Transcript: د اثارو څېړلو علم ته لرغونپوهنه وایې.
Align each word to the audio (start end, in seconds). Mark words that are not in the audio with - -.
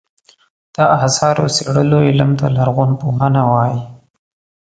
د 0.75 0.77
اثارو 1.05 1.45
څېړلو 1.55 1.97
علم 2.07 2.31
ته 2.39 2.47
لرغونپوهنه 2.57 3.41
وایې. 3.51 3.81